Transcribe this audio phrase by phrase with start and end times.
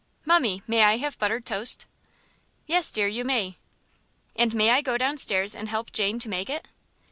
[0.25, 1.85] "Mummie, may I have buttered toast?"
[2.65, 3.57] "Yes, dear, you may."
[4.35, 6.67] "And may I go downstairs and help Jane to make it?"